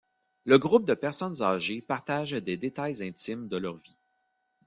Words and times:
Le 0.45 0.57
groupe 0.57 0.85
de 0.87 0.95
personnes 0.95 1.43
âgées 1.43 1.79
partagent 1.83 2.31
des 2.31 2.57
détails 2.57 3.03
intimes 3.03 3.47
de 3.47 3.57
leurs 3.57 3.77
vies. 3.77 3.99